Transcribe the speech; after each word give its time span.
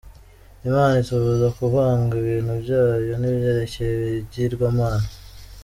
Imana 0.69 0.95
itubuza 1.03 1.47
kuvanga 1.57 2.13
ibintu 2.21 2.51
byayo 2.63 3.13
n’ibyerekeye 3.17 3.91
Ibigirwamana. 3.97 5.07